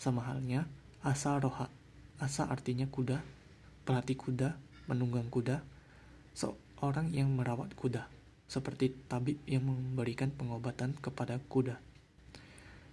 Sama 0.00 0.24
halnya, 0.24 0.64
asa 1.04 1.36
roha. 1.36 1.68
Asa 2.22 2.46
artinya 2.46 2.86
kuda, 2.86 3.18
pelatih 3.82 4.14
kuda, 4.14 4.54
menunggang 4.86 5.26
kuda, 5.26 5.62
seorang 6.34 7.10
yang 7.10 7.32
merawat 7.34 7.74
kuda 7.74 8.06
seperti 8.44 8.92
tabib 9.10 9.40
yang 9.48 9.66
memberikan 9.66 10.30
pengobatan 10.30 10.94
kepada 11.00 11.40
kuda. 11.50 11.80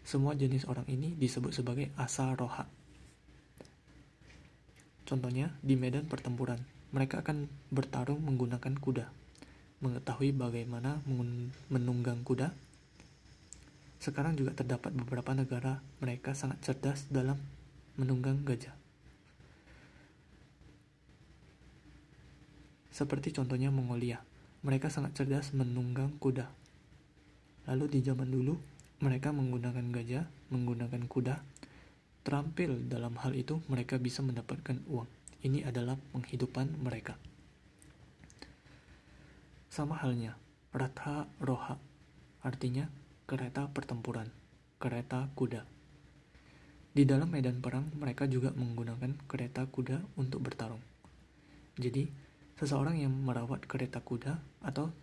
Semua 0.02 0.34
jenis 0.34 0.66
orang 0.66 0.88
ini 0.90 1.14
disebut 1.14 1.54
sebagai 1.54 1.94
asa 2.00 2.34
roha. 2.34 2.66
Contohnya, 5.06 5.54
di 5.62 5.78
medan 5.78 6.10
pertempuran, 6.10 6.58
mereka 6.96 7.22
akan 7.22 7.46
bertarung 7.70 8.24
menggunakan 8.26 8.74
kuda. 8.80 9.06
Mengetahui 9.86 10.34
bagaimana 10.34 10.98
menunggang 11.70 12.26
kuda, 12.26 12.54
sekarang 14.02 14.34
juga 14.34 14.58
terdapat 14.58 14.98
beberapa 14.98 15.38
negara 15.38 15.78
mereka 16.02 16.34
sangat 16.34 16.58
cerdas 16.66 17.06
dalam 17.14 17.38
menunggang 18.02 18.42
gajah. 18.42 18.81
Seperti 22.92 23.32
contohnya 23.32 23.72
Mongolia, 23.72 24.20
mereka 24.68 24.92
sangat 24.92 25.16
cerdas 25.16 25.56
menunggang 25.56 26.12
kuda. 26.20 26.52
Lalu 27.72 27.88
di 27.88 28.00
zaman 28.04 28.28
dulu, 28.28 28.60
mereka 29.02 29.32
menggunakan 29.32 29.88
gajah, 29.96 30.28
menggunakan 30.52 31.08
kuda, 31.08 31.40
terampil 32.22 32.86
dalam 32.86 33.18
hal 33.18 33.34
itu, 33.34 33.64
mereka 33.72 33.98
bisa 33.98 34.22
mendapatkan 34.22 34.78
uang. 34.92 35.10
Ini 35.42 35.66
adalah 35.66 35.98
penghidupan 36.14 36.78
mereka. 36.84 37.18
Sama 39.72 39.98
halnya, 39.98 40.36
Ratha 40.76 41.26
Roha 41.42 41.80
artinya 42.44 42.92
kereta 43.24 43.72
pertempuran, 43.72 44.28
kereta 44.78 45.32
kuda. 45.34 45.64
Di 46.92 47.08
dalam 47.08 47.32
medan 47.32 47.64
perang, 47.64 47.88
mereka 47.96 48.28
juga 48.28 48.52
menggunakan 48.52 49.16
kereta 49.32 49.64
kuda 49.64 50.04
untuk 50.20 50.44
bertarung. 50.44 50.84
Jadi, 51.80 52.12
seseorang 52.62 53.02
yang 53.02 53.10
merawat 53.10 53.66
kereta 53.66 54.06
kuda 54.06 54.38
atau 54.62 54.94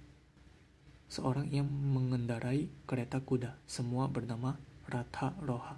seorang 1.10 1.50
yang 1.50 1.66
mengendarai 1.66 2.70
kereta 2.86 3.18
kuda, 3.18 3.58
semua 3.66 4.06
bernama 4.06 4.54
Ratha 4.86 5.34
Roha. 5.42 5.74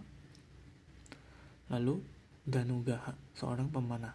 Lalu, 1.73 2.05
Danugaha, 2.45 3.17
seorang 3.33 3.73
pemanah. 3.73 4.13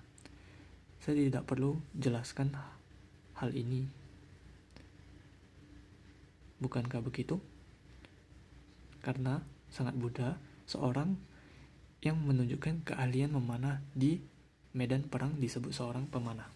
Saya 1.01 1.25
tidak 1.25 1.49
perlu 1.49 1.81
jelaskan 1.97 2.53
hal 3.33 3.49
ini. 3.57 3.89
Bukankah 6.61 7.01
begitu? 7.01 7.41
Karena 9.01 9.41
sangat 9.73 9.97
mudah, 9.97 10.37
seorang 10.69 11.17
yang 12.05 12.21
menunjukkan 12.21 12.85
keahlian 12.85 13.33
memanah 13.33 13.81
di 13.97 14.21
medan 14.77 15.01
perang 15.09 15.33
disebut 15.41 15.73
seorang 15.73 16.05
pemanah. 16.05 16.54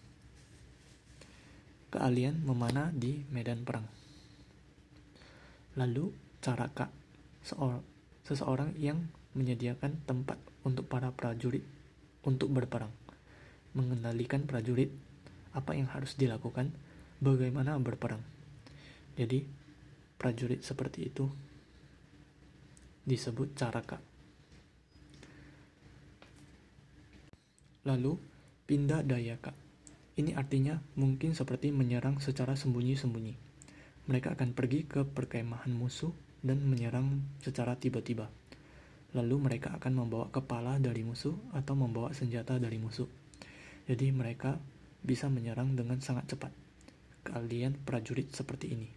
Keahlian 1.90 2.46
memanah 2.46 2.94
di 2.94 3.26
medan 3.34 3.66
perang. 3.66 3.86
Lalu, 5.74 6.14
caraka, 6.38 6.86
seseorang 8.22 8.78
yang 8.78 9.10
menyediakan 9.34 9.98
tempat 10.06 10.38
untuk 10.62 10.86
para 10.86 11.10
prajurit 11.10 11.62
untuk 12.22 12.52
berperang, 12.52 12.92
mengendalikan 13.74 14.46
prajurit, 14.46 14.92
apa 15.50 15.74
yang 15.74 15.90
harus 15.90 16.14
dilakukan, 16.14 16.70
bagaimana 17.18 17.74
berperang. 17.82 18.22
Jadi, 19.18 19.42
prajurit 20.14 20.62
seperti 20.62 21.10
itu 21.10 21.26
disebut 23.02 23.56
caraka. 23.58 23.98
Lalu, 27.88 28.14
pindah 28.68 29.02
dayaka. 29.02 29.69
Ini 30.18 30.34
artinya 30.34 30.80
mungkin 30.98 31.36
seperti 31.36 31.70
menyerang 31.70 32.18
secara 32.18 32.58
sembunyi-sembunyi. 32.58 33.34
Mereka 34.10 34.34
akan 34.34 34.56
pergi 34.56 34.88
ke 34.88 35.06
perkemahan 35.06 35.70
musuh 35.70 36.10
dan 36.42 36.64
menyerang 36.66 37.22
secara 37.44 37.78
tiba-tiba 37.78 38.26
lalu 39.10 39.42
mereka 39.42 39.74
akan 39.74 40.06
membawa 40.06 40.30
kepala 40.30 40.78
dari 40.78 41.02
musuh 41.02 41.34
atau 41.50 41.74
membawa 41.74 42.14
senjata 42.14 42.62
dari 42.62 42.78
musuh. 42.78 43.10
Jadi 43.90 44.06
mereka 44.14 44.54
bisa 45.02 45.26
menyerang 45.26 45.74
dengan 45.74 45.98
sangat 45.98 46.30
cepat. 46.30 46.52
Kalian 47.26 47.74
prajurit 47.82 48.30
seperti 48.30 48.66
ini. 48.70 48.88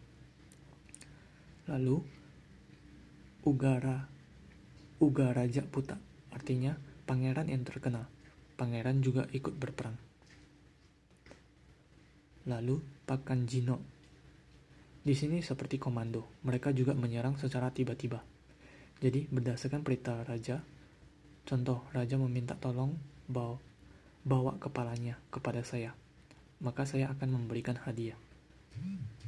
Lalu 1.71 1.97
Ugara 3.43 4.07
Ugaraja 5.01 5.65
Puta 5.65 5.97
artinya 6.31 6.77
pangeran 7.09 7.49
yang 7.49 7.65
terkenal. 7.65 8.05
Pangeran 8.53 9.01
juga 9.01 9.25
ikut 9.33 9.57
berperang. 9.57 9.97
Lalu 12.47 12.79
Pakanjino. 13.07 13.77
Di 15.03 15.15
sini 15.15 15.43
seperti 15.43 15.79
komando, 15.79 16.39
mereka 16.47 16.71
juga 16.71 16.95
menyerang 16.95 17.35
secara 17.35 17.71
tiba-tiba 17.71 18.33
jadi 19.03 19.27
berdasarkan 19.27 19.83
perintah 19.83 20.23
raja, 20.23 20.63
contoh 21.43 21.83
raja 21.91 22.15
meminta 22.15 22.55
tolong 22.55 22.95
bawa, 23.27 23.59
bawa 24.23 24.55
kepalanya 24.63 25.19
kepada 25.27 25.59
saya, 25.59 25.91
maka 26.63 26.87
saya 26.87 27.11
akan 27.11 27.35
memberikan 27.35 27.75
hadiah. 27.83 28.15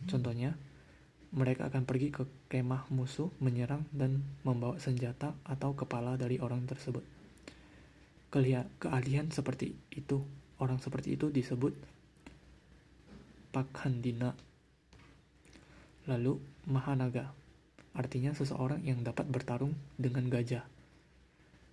Contohnya, 0.08 0.56
mereka 1.36 1.68
akan 1.68 1.84
pergi 1.84 2.16
ke 2.16 2.24
kemah 2.48 2.88
musuh, 2.88 3.28
menyerang 3.44 3.84
dan 3.92 4.24
membawa 4.48 4.80
senjata 4.80 5.36
atau 5.44 5.76
kepala 5.76 6.16
dari 6.16 6.40
orang 6.40 6.64
tersebut. 6.64 7.04
Keahlian 8.32 9.28
seperti 9.36 9.76
itu, 9.92 10.24
orang 10.64 10.80
seperti 10.80 11.20
itu 11.20 11.28
disebut 11.28 11.76
Pakhandina. 13.56 14.36
Lalu 16.12 16.44
Mahanaga 16.68 17.32
artinya 17.96 18.36
seseorang 18.36 18.84
yang 18.84 19.00
dapat 19.00 19.32
bertarung 19.32 19.72
dengan 19.96 20.28
gajah. 20.28 20.68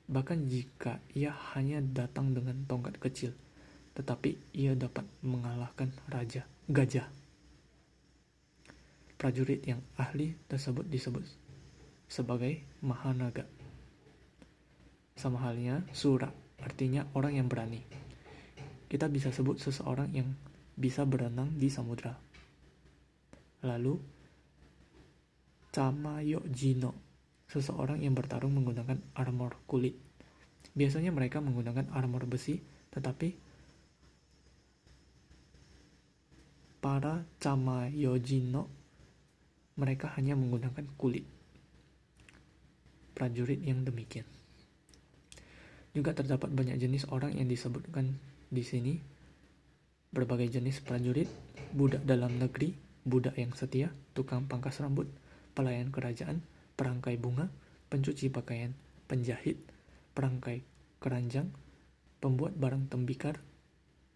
Bahkan 0.07 0.47
jika 0.47 1.03
ia 1.11 1.35
hanya 1.59 1.83
datang 1.83 2.39
dengan 2.39 2.63
tongkat 2.71 3.03
kecil, 3.03 3.35
tetapi 3.99 4.39
ia 4.55 4.79
dapat 4.79 5.03
mengalahkan 5.27 5.91
raja 6.07 6.47
gajah. 6.71 7.11
Prajurit 9.19 9.67
yang 9.67 9.83
ahli 9.99 10.39
tersebut 10.47 10.87
disebut 10.87 11.27
sebagai 12.07 12.63
Mahanaga. 12.79 13.43
Sama 15.19 15.43
halnya 15.43 15.83
Sura, 15.91 16.31
artinya 16.63 17.11
orang 17.19 17.43
yang 17.43 17.51
berani. 17.51 17.83
Kita 18.87 19.11
bisa 19.11 19.35
sebut 19.35 19.59
seseorang 19.59 20.15
yang 20.15 20.31
bisa 20.77 21.05
berenang 21.05 21.53
di 21.57 21.69
samudra. 21.69 22.17
Lalu 23.63 23.95
Camayo 25.73 26.45
Jino, 26.53 26.93
seseorang 27.49 28.05
yang 28.05 28.13
bertarung 28.13 28.53
menggunakan 28.53 29.01
armor 29.17 29.57
kulit. 29.65 29.97
Biasanya 30.77 31.13
mereka 31.13 31.41
menggunakan 31.41 31.89
armor 31.97 32.29
besi, 32.29 32.61
tetapi 32.93 33.33
para 36.83 37.25
Camayo 37.41 38.21
Jino 38.21 38.69
mereka 39.81 40.13
hanya 40.19 40.37
menggunakan 40.37 40.85
kulit. 41.01 41.25
Prajurit 43.17 43.65
yang 43.65 43.87
demikian. 43.87 44.29
Juga 45.93 46.17
terdapat 46.17 46.49
banyak 46.53 46.81
jenis 46.81 47.09
orang 47.13 47.37
yang 47.37 47.49
disebutkan 47.49 48.17
di 48.49 48.65
sini. 48.65 49.12
Berbagai 50.13 50.61
jenis 50.61 50.85
prajurit, 50.85 51.25
budak 51.73 52.05
dalam 52.05 52.37
negeri, 52.37 52.77
budak 53.01 53.33
yang 53.41 53.57
setia, 53.57 53.89
tukang 54.13 54.45
pangkas 54.45 54.77
rambut, 54.85 55.09
pelayan 55.57 55.89
kerajaan, 55.89 56.45
perangkai 56.77 57.17
bunga, 57.17 57.49
pencuci 57.89 58.29
pakaian, 58.29 58.77
penjahit, 59.09 59.57
perangkai 60.13 60.61
keranjang, 61.01 61.49
pembuat 62.21 62.53
barang 62.61 62.93
tembikar, 62.93 63.41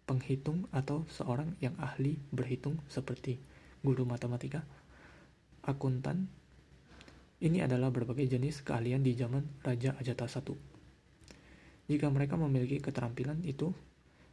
penghitung 0.05 0.69
atau 0.69 1.03
seorang 1.09 1.57
yang 1.59 1.73
ahli 1.81 2.21
berhitung 2.29 2.77
seperti 2.87 3.41
guru 3.81 4.05
matematika, 4.05 4.61
akuntan. 5.65 6.29
Ini 7.37 7.69
adalah 7.69 7.93
berbagai 7.93 8.25
jenis 8.25 8.65
keahlian 8.65 9.05
di 9.05 9.13
zaman 9.13 9.45
Raja 9.61 9.93
Ajata 9.97 10.25
I. 10.25 10.57
Jika 11.87 12.09
mereka 12.09 12.33
memiliki 12.33 12.81
keterampilan 12.81 13.45
itu, 13.45 13.69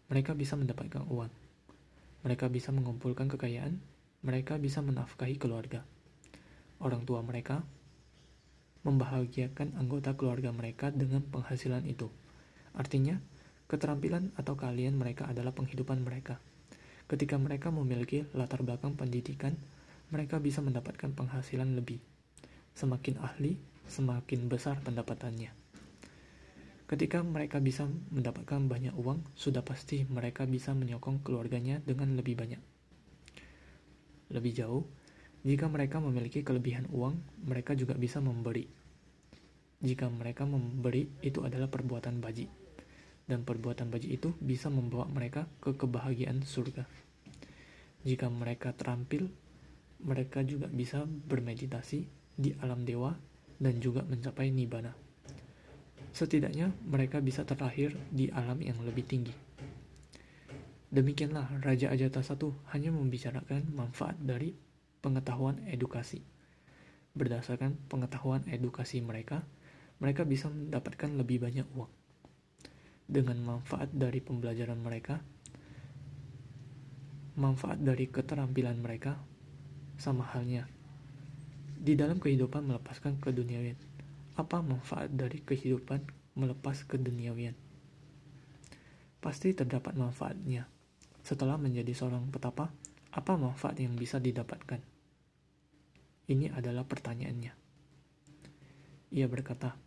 mereka 0.09 0.33
bisa 0.33 0.57
mendapatkan 0.57 1.05
uang. 1.09 1.44
Mereka 2.25 2.49
bisa 2.49 2.73
mengumpulkan 2.73 3.29
kekayaan, 3.29 3.79
mereka 4.25 4.57
bisa 4.57 4.81
menafkahi 4.81 5.37
keluarga 5.37 5.85
orang 6.85 7.09
tua 7.09 7.25
mereka 7.25 7.65
membahagiakan 8.85 9.81
anggota 9.81 10.13
keluarga 10.13 10.53
mereka 10.53 10.93
dengan 10.93 11.25
penghasilan 11.25 11.89
itu. 11.89 12.13
Artinya, 12.77 13.17
keterampilan 13.65 14.37
atau 14.37 14.61
keahlian 14.61 14.93
mereka 14.93 15.25
adalah 15.25 15.57
penghidupan 15.57 16.05
mereka. 16.05 16.37
Ketika 17.09 17.41
mereka 17.41 17.73
memiliki 17.73 18.29
latar 18.37 18.61
belakang 18.61 18.93
pendidikan, 18.93 19.57
mereka 20.13 20.37
bisa 20.37 20.61
mendapatkan 20.61 21.17
penghasilan 21.17 21.73
lebih. 21.73 21.97
Semakin 22.77 23.17
ahli, 23.25 23.57
semakin 23.89 24.53
besar 24.53 24.77
pendapatannya. 24.85 25.64
Ketika 26.85 27.25
mereka 27.25 27.65
bisa 27.65 27.89
mendapatkan 27.89 28.61
banyak 28.69 28.93
uang, 28.93 29.25
sudah 29.33 29.65
pasti 29.65 30.05
mereka 30.05 30.45
bisa 30.45 30.77
menyokong 30.77 31.25
keluarganya 31.25 31.81
dengan 31.81 32.13
lebih 32.13 32.37
banyak. 32.37 32.61
Lebih 34.29 34.53
jauh, 34.53 34.85
jika 35.45 35.69
mereka 35.69 36.01
memiliki 36.01 36.45
kelebihan 36.45 36.85
uang, 36.93 37.45
mereka 37.45 37.73
juga 37.73 37.97
bisa 37.97 38.21
memberi. 38.21 38.69
Jika 39.85 40.09
mereka 40.13 40.49
memberi, 40.49 41.09
itu 41.21 41.45
adalah 41.45 41.69
perbuatan 41.73 42.21
baji. 42.21 42.49
Dan 43.25 43.45
perbuatan 43.45 43.89
baji 43.89 44.21
itu 44.21 44.33
bisa 44.41 44.69
membawa 44.69 45.09
mereka 45.09 45.49
ke 45.65 45.77
kebahagiaan 45.77 46.45
surga. 46.45 46.85
Jika 48.05 48.29
mereka 48.29 48.77
terampil, 48.77 49.33
mereka 50.05 50.45
juga 50.45 50.69
bisa 50.69 51.09
bermeditasi 51.09 52.05
di 52.37 52.53
alam 52.61 52.85
dewa 52.85 53.17
dan 53.57 53.81
juga 53.81 54.05
mencapai 54.05 54.53
nibbana. 54.53 55.04
Setidaknya 56.15 56.71
mereka 56.87 57.19
bisa 57.19 57.43
terlahir 57.43 57.99
di 58.15 58.31
alam 58.31 58.63
yang 58.63 58.79
lebih 58.87 59.03
tinggi. 59.03 59.35
Demikianlah 60.95 61.59
Raja 61.59 61.91
Ajata 61.91 62.23
I 62.23 62.55
hanya 62.71 62.95
membicarakan 62.95 63.67
manfaat 63.75 64.15
dari 64.23 64.55
pengetahuan 65.03 65.59
edukasi. 65.67 66.23
Berdasarkan 67.19 67.75
pengetahuan 67.91 68.47
edukasi 68.47 69.03
mereka, 69.03 69.43
mereka 69.99 70.23
bisa 70.23 70.47
mendapatkan 70.47 71.11
lebih 71.19 71.43
banyak 71.43 71.67
uang. 71.75 71.91
dengan 73.05 73.37
manfaat 73.45 73.93
dari 73.93 74.25
pembelajaran 74.25 74.81
mereka, 74.81 75.21
manfaat 77.37 77.77
dari 77.77 78.09
keterampilan 78.09 78.81
mereka, 78.81 79.21
sama 80.01 80.25
halnya. 80.33 80.65
Di 81.85 81.93
dalam 82.01 82.17
kehidupan 82.17 82.65
melepaskan 82.65 83.21
keduniawian, 83.21 83.77
apa 84.35 84.59
manfaat 84.59 85.15
dari 85.15 85.39
kehidupan 85.43 86.03
melepas 86.35 86.83
keduniawian? 86.87 87.55
Pasti 89.23 89.55
terdapat 89.55 89.95
manfaatnya. 89.95 90.67
Setelah 91.25 91.57
menjadi 91.57 91.95
seorang 91.95 92.29
petapa, 92.29 92.69
apa 93.15 93.33
manfaat 93.39 93.79
yang 93.81 93.95
bisa 93.95 94.19
didapatkan? 94.19 94.83
Ini 96.29 96.53
adalah 96.53 96.85
pertanyaannya. 96.85 97.53
Ia 99.15 99.27
berkata, 99.31 99.79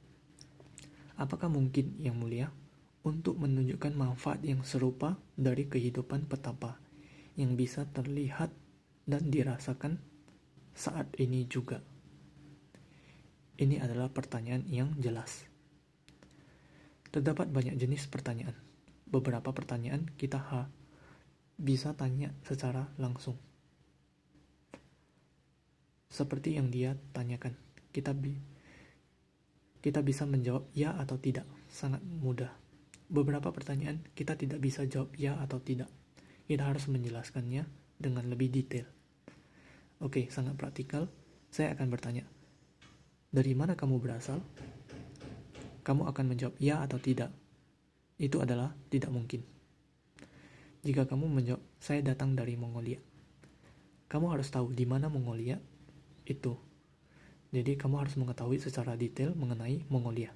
Apakah 1.18 1.50
mungkin 1.50 1.98
yang 1.98 2.16
mulia 2.22 2.54
untuk 3.02 3.42
menunjukkan 3.42 3.90
manfaat 3.98 4.46
yang 4.46 4.62
serupa 4.62 5.18
dari 5.34 5.66
kehidupan 5.66 6.30
petapa 6.30 6.78
yang 7.34 7.58
bisa 7.58 7.90
terlihat 7.90 8.54
dan 9.10 9.26
dirasakan 9.34 9.98
saat 10.78 11.10
ini 11.18 11.50
juga? 11.50 11.82
Ini 13.58 13.82
adalah 13.82 14.14
pertanyaan 14.14 14.70
yang 14.70 14.94
jelas. 15.02 15.50
Terdapat 17.10 17.50
banyak 17.50 17.74
jenis 17.74 18.06
pertanyaan. 18.06 18.54
Beberapa 19.10 19.50
pertanyaan 19.50 20.06
kita 20.14 20.38
ha, 20.38 20.70
bisa 21.58 21.98
tanya 21.98 22.30
secara 22.46 22.86
langsung. 23.02 23.34
Seperti 26.06 26.62
yang 26.62 26.70
dia 26.70 26.94
tanyakan, 27.18 27.58
kita 27.90 28.14
bi 28.14 28.38
kita 29.82 30.06
bisa 30.06 30.30
menjawab 30.30 30.70
ya 30.78 30.94
atau 30.94 31.18
tidak. 31.18 31.50
Sangat 31.72 32.04
mudah. 32.06 32.54
Beberapa 33.10 33.50
pertanyaan 33.50 34.04
kita 34.14 34.38
tidak 34.38 34.62
bisa 34.62 34.86
jawab 34.86 35.16
ya 35.18 35.34
atau 35.42 35.58
tidak. 35.58 35.90
Kita 36.46 36.62
harus 36.62 36.86
menjelaskannya 36.92 37.66
dengan 37.98 38.24
lebih 38.30 38.54
detail. 38.54 38.86
Oke, 39.98 40.30
sangat 40.30 40.54
praktikal. 40.60 41.10
Saya 41.50 41.74
akan 41.74 41.88
bertanya, 41.90 42.28
dari 43.32 43.54
mana 43.54 43.78
kamu 43.78 44.00
berasal? 44.00 44.40
Kamu 45.84 46.08
akan 46.12 46.26
menjawab 46.36 46.56
ya 46.60 46.84
atau 46.84 47.00
tidak. 47.00 47.32
Itu 48.20 48.44
adalah 48.44 48.76
tidak 48.92 49.14
mungkin. 49.14 49.46
Jika 50.84 51.08
kamu 51.08 51.32
menjawab, 51.32 51.64
saya 51.80 52.04
datang 52.04 52.36
dari 52.36 52.60
Mongolia. 52.60 53.00
Kamu 54.08 54.32
harus 54.32 54.48
tahu 54.52 54.72
di 54.72 54.88
mana 54.88 55.12
Mongolia 55.12 55.60
itu 56.28 56.56
jadi 57.48 57.80
kamu 57.80 58.04
harus 58.04 58.16
mengetahui 58.20 58.60
secara 58.60 59.00
detail 59.00 59.32
mengenai 59.32 59.88
Mongolia. 59.88 60.36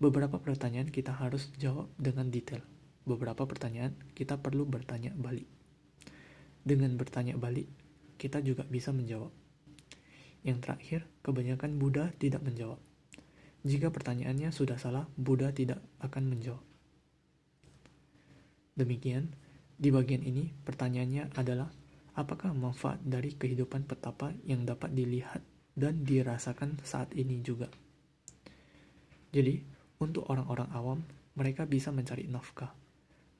Beberapa 0.00 0.36
pertanyaan 0.40 0.88
kita 0.88 1.16
harus 1.16 1.48
jawab 1.56 1.88
dengan 1.96 2.28
detail. 2.28 2.60
Beberapa 3.08 3.48
pertanyaan 3.48 3.96
kita 4.12 4.36
perlu 4.36 4.68
bertanya 4.68 5.12
balik. 5.16 5.48
Dengan 6.60 6.92
bertanya 7.00 7.40
balik, 7.40 7.68
kita 8.20 8.44
juga 8.44 8.68
bisa 8.68 8.92
menjawab. 8.92 9.32
Yang 10.40 10.58
terakhir, 10.64 11.00
kebanyakan 11.20 11.76
Buddha 11.76 12.12
tidak 12.16 12.40
menjawab. 12.40 12.80
Jika 13.60 13.92
pertanyaannya 13.92 14.48
sudah 14.56 14.80
salah, 14.80 15.04
Buddha 15.20 15.52
tidak 15.52 15.84
akan 16.00 16.32
menjawab. 16.32 16.64
Demikian, 18.72 19.36
di 19.76 19.92
bagian 19.92 20.24
ini 20.24 20.48
pertanyaannya 20.64 21.36
adalah 21.36 21.68
apakah 22.16 22.56
manfaat 22.56 23.04
dari 23.04 23.36
kehidupan 23.36 23.84
petapa 23.84 24.32
yang 24.48 24.64
dapat 24.64 24.96
dilihat 24.96 25.44
dan 25.76 26.00
dirasakan 26.04 26.80
saat 26.80 27.12
ini 27.12 27.44
juga. 27.44 27.68
Jadi, 29.30 29.60
untuk 30.00 30.24
orang-orang 30.32 30.68
awam, 30.72 31.00
mereka 31.36 31.68
bisa 31.68 31.92
mencari 31.92 32.24
nafkah. 32.26 32.72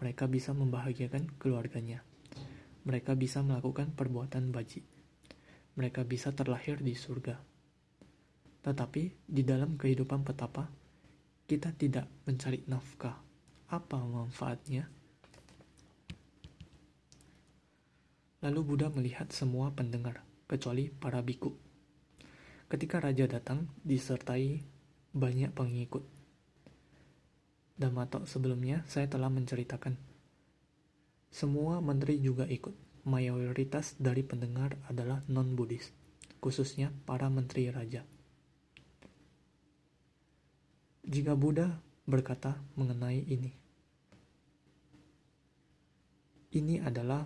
Mereka 0.01 0.29
bisa 0.29 0.53
membahagiakan 0.53 1.41
keluarganya. 1.41 2.05
Mereka 2.85 3.17
bisa 3.17 3.45
melakukan 3.45 3.93
perbuatan 3.93 4.53
baji. 4.53 4.90
Mereka 5.79 6.03
bisa 6.09 6.35
terlahir 6.35 6.83
di 6.83 6.97
surga. 6.97 7.39
Tetapi 8.61 9.03
di 9.27 9.43
dalam 9.47 9.79
kehidupan 9.79 10.27
petapa, 10.27 10.69
kita 11.51 11.75
tidak 11.75 12.07
mencari 12.27 12.63
nafkah. 12.71 13.19
Apa 13.71 13.99
manfaatnya? 14.03 14.91
Lalu 18.41 18.61
Buddha 18.65 18.89
melihat 18.89 19.29
semua 19.31 19.69
pendengar, 19.71 20.25
kecuali 20.49 20.89
para 20.89 21.21
biku. 21.21 21.53
Ketika 22.71 23.03
raja 23.03 23.29
datang, 23.29 23.69
disertai 23.85 24.63
banyak 25.13 25.51
pengikut. 25.53 26.07
Damatok 27.77 28.25
sebelumnya 28.25 28.81
saya 28.87 29.09
telah 29.09 29.29
menceritakan. 29.29 29.99
Semua 31.31 31.85
menteri 31.85 32.17
juga 32.23 32.47
ikut. 32.47 32.90
Mayoritas 33.09 33.97
dari 33.97 34.21
pendengar 34.21 34.77
adalah 34.85 35.25
non-Buddhis, 35.25 35.89
khususnya 36.41 36.93
para 37.09 37.33
menteri 37.33 37.73
raja. 37.73 38.05
Jika 41.01 41.33
Buddha 41.33 41.81
berkata 42.05 42.61
mengenai 42.77 43.25
ini, 43.25 43.51
ini 46.51 46.77
adalah 46.83 47.25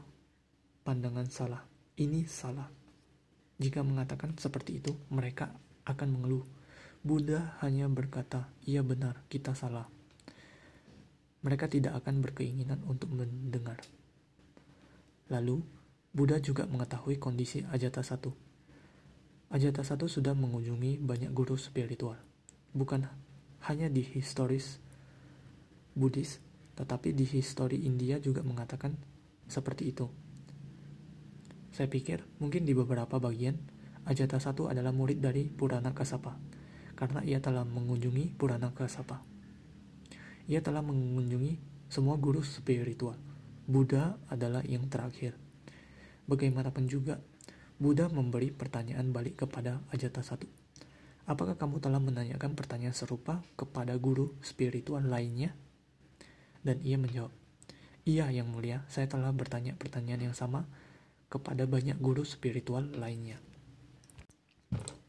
pandangan 0.84 1.26
salah. 1.26 1.62
Ini 1.96 2.28
salah. 2.28 2.68
Jika 3.56 3.80
mengatakan 3.80 4.36
seperti 4.36 4.78
itu, 4.78 4.92
mereka 5.10 5.48
akan 5.88 6.08
mengeluh. 6.10 6.44
Buddha 7.00 7.56
hanya 7.64 7.88
berkata, 7.88 8.52
"Iya 8.68 8.84
benar, 8.84 9.24
kita 9.32 9.56
salah." 9.56 9.88
Mereka 11.44 11.68
tidak 11.68 11.98
akan 12.00 12.24
berkeinginan 12.24 12.80
untuk 12.88 13.12
mendengar. 13.12 13.80
Lalu, 15.34 15.66
Buddha 16.14 16.38
juga 16.38 16.62
mengetahui 16.70 17.18
kondisi 17.18 17.66
Ajata 17.74 18.06
satu. 18.06 18.30
Ajata 19.50 19.82
satu 19.82 20.06
sudah 20.06 20.30
mengunjungi 20.30 21.02
banyak 21.02 21.34
guru 21.34 21.58
spiritual, 21.58 22.22
bukan 22.70 23.10
hanya 23.66 23.90
di 23.90 24.06
historis 24.06 24.78
Buddhis, 25.98 26.38
tetapi 26.78 27.10
di 27.10 27.26
histori 27.26 27.82
India 27.82 28.22
juga 28.22 28.46
mengatakan 28.46 28.94
seperti 29.50 29.90
itu. 29.90 30.06
Saya 31.74 31.90
pikir 31.90 32.22
mungkin 32.38 32.62
di 32.62 32.70
beberapa 32.70 33.18
bagian, 33.18 33.58
Ajata 34.06 34.38
satu 34.38 34.70
adalah 34.70 34.94
murid 34.94 35.18
dari 35.18 35.50
Purana 35.50 35.90
Kasapa, 35.98 36.38
karena 36.94 37.26
ia 37.26 37.42
telah 37.42 37.66
mengunjungi 37.66 38.38
Purana 38.38 38.70
Kasapa. 38.70 39.18
Ia 40.46 40.62
telah 40.62 40.86
mengunjungi 40.86 41.58
semua 41.90 42.14
guru 42.22 42.46
spiritual. 42.46 43.33
Buddha 43.64 44.20
adalah 44.28 44.60
yang 44.68 44.88
terakhir. 44.92 45.32
Bagaimanapun 46.28 46.84
juga, 46.88 47.20
Buddha 47.80 48.12
memberi 48.12 48.52
pertanyaan 48.52 49.08
balik 49.12 49.44
kepada 49.44 49.80
Ajata 49.88 50.20
satu. 50.20 50.48
Apakah 51.24 51.56
kamu 51.56 51.80
telah 51.80 52.00
menanyakan 52.00 52.52
pertanyaan 52.52 52.92
serupa 52.92 53.40
kepada 53.56 53.96
guru 53.96 54.36
spiritual 54.44 55.08
lainnya? 55.08 55.56
Dan 56.60 56.84
ia 56.84 57.00
menjawab, 57.00 57.32
Iya 58.04 58.28
yang 58.28 58.52
mulia, 58.52 58.84
saya 58.92 59.08
telah 59.08 59.32
bertanya 59.32 59.72
pertanyaan 59.80 60.28
yang 60.28 60.36
sama 60.36 60.68
kepada 61.32 61.64
banyak 61.64 61.96
guru 61.96 62.20
spiritual 62.28 62.84
lainnya. 63.00 63.40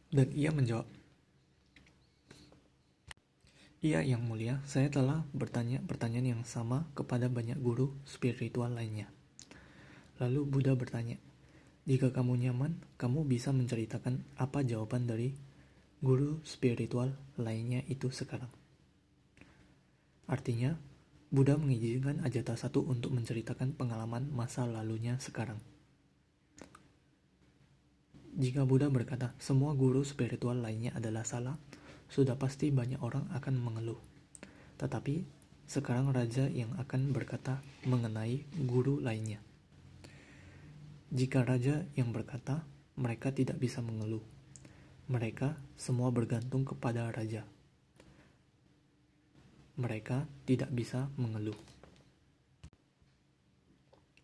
Dan 0.07 0.31
ia 0.31 0.55
menjawab, 0.55 0.87
Iya 3.83 3.99
yang 4.05 4.23
mulia, 4.23 4.63
saya 4.63 4.87
telah 4.87 5.27
bertanya 5.35 5.83
pertanyaan 5.83 6.39
yang 6.39 6.43
sama 6.47 6.87
kepada 6.95 7.27
banyak 7.27 7.59
guru 7.59 7.91
spiritual 8.07 8.71
lainnya. 8.71 9.11
Lalu 10.15 10.47
Buddha 10.47 10.73
bertanya, 10.79 11.19
jika 11.83 12.15
kamu 12.15 12.39
nyaman, 12.39 12.79
kamu 12.95 13.27
bisa 13.27 13.51
menceritakan 13.51 14.23
apa 14.39 14.63
jawaban 14.63 15.05
dari 15.05 15.35
guru 15.99 16.39
spiritual 16.47 17.13
lainnya 17.35 17.83
itu 17.91 18.07
sekarang. 18.09 18.49
Artinya, 20.25 20.79
Buddha 21.29 21.59
mengizinkan 21.59 22.23
Ajata 22.23 22.55
satu 22.55 22.81
untuk 22.87 23.11
menceritakan 23.11 23.75
pengalaman 23.75 24.31
masa 24.31 24.63
lalunya 24.63 25.19
sekarang. 25.19 25.59
Jika 28.35 28.63
Buddha 28.63 28.87
berkata 28.87 29.35
semua 29.37 29.75
guru 29.75 30.01
spiritual 30.01 30.63
lainnya 30.63 30.95
adalah 30.95 31.27
salah, 31.27 31.59
sudah 32.09 32.37
pasti 32.37 32.69
banyak 32.69 33.01
orang 33.01 33.27
akan 33.33 33.55
mengeluh. 33.57 33.99
Tetapi 34.77 35.25
sekarang 35.65 36.13
raja 36.13 36.45
yang 36.45 36.73
akan 36.77 37.09
berkata 37.09 37.61
mengenai 37.89 38.45
guru 38.69 39.01
lainnya. 39.01 39.41
Jika 41.09 41.41
raja 41.41 41.85
yang 41.97 42.13
berkata 42.13 42.65
mereka 42.97 43.33
tidak 43.33 43.57
bisa 43.57 43.81
mengeluh, 43.81 44.21
mereka 45.09 45.57
semua 45.77 46.09
bergantung 46.09 46.65
kepada 46.65 47.09
raja. 47.13 47.45
Mereka 49.75 50.25
tidak 50.47 50.71
bisa 50.71 51.11
mengeluh. 51.19 51.57